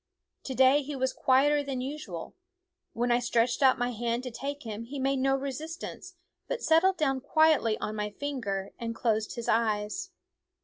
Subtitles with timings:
[0.45, 2.33] To day he was quieter than usual;
[2.93, 6.15] when I stretched out my hand to take him he made no resistance,
[6.47, 10.09] but settled down quietly on my finger and closed his eyes.